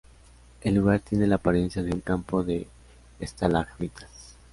[0.63, 2.65] El lugar tiene la apariencia de un campo de
[3.19, 4.35] estalagmitas.